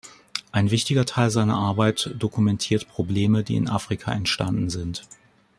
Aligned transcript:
Ein 0.51 0.71
wichtiger 0.71 1.05
Teil 1.05 1.29
seiner 1.29 1.55
Arbeiten 1.57 2.17
dokumentiert 2.17 2.87
Probleme, 2.89 3.43
die 3.43 3.55
in 3.55 3.69
Afrika 3.69 4.11
entstanden 4.11 4.71
sind. 4.71 5.03